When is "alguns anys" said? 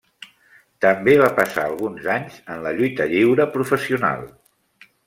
1.73-2.41